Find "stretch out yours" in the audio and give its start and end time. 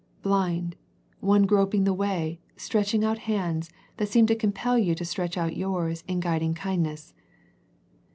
5.05-6.03